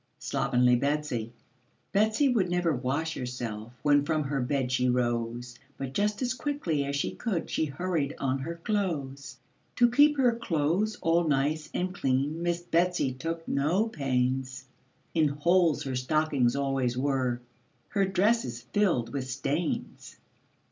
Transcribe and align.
SLOVENLY 0.17 0.77
BETSY 0.77 1.31
Betsy 1.91 2.27
would 2.27 2.49
never 2.49 2.73
wash 2.73 3.13
herself 3.13 3.71
When 3.83 4.03
from 4.03 4.23
her 4.23 4.41
bed 4.41 4.71
she 4.71 4.89
rose, 4.89 5.59
But 5.77 5.93
just 5.93 6.23
as 6.23 6.33
quickly 6.33 6.83
as 6.85 6.95
she 6.95 7.11
could 7.11 7.51
She 7.51 7.65
hurried 7.65 8.15
on 8.17 8.39
her 8.39 8.55
clothes. 8.63 9.37
To 9.75 9.91
keep 9.91 10.17
her 10.17 10.35
clothes 10.35 10.97
all 11.03 11.27
nice 11.27 11.69
and 11.71 11.93
clean 11.93 12.41
Miss 12.41 12.63
Betsy 12.63 13.13
took 13.13 13.47
no 13.47 13.89
pains; 13.89 14.65
In 15.13 15.27
holes 15.27 15.83
her 15.83 15.95
stockings 15.95 16.55
always 16.55 16.97
were, 16.97 17.39
Her 17.89 18.05
dresses 18.05 18.63
filled 18.73 19.13
with 19.13 19.29
stains. 19.29 20.17